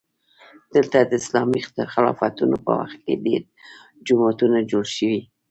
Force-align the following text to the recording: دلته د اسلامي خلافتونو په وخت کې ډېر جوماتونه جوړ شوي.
دلته 0.73 0.97
د 1.03 1.11
اسلامي 1.21 1.61
خلافتونو 1.93 2.55
په 2.65 2.71
وخت 2.79 2.97
کې 3.05 3.21
ډېر 3.25 3.41
جوماتونه 4.07 4.57
جوړ 4.71 4.85
شوي. 4.97 5.21